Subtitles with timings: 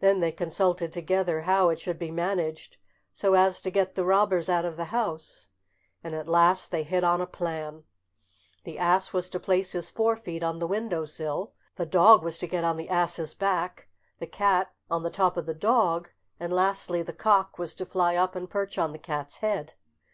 [0.00, 2.76] Then they consulted together how it should be managed
[3.14, 5.46] so as to get the robbers out of the house,
[6.02, 7.84] and at last they hit on a plan.
[8.64, 12.46] The ass was to place his forefeet on the window sill, the dog was to
[12.46, 13.88] get on the ass's back,
[14.18, 18.16] the cat on the top of the dog, and lastly the cock was to fly
[18.16, 19.72] up and perch on the cat's head.